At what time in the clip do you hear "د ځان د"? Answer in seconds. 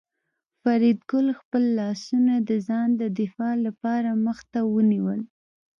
2.49-3.03